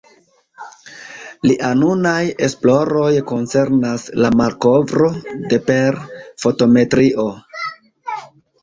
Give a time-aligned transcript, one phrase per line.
[1.49, 2.15] Lia nunaj
[2.49, 5.11] esploroj koncernas la malkovro
[5.53, 6.03] de per
[6.47, 7.33] fotometrio.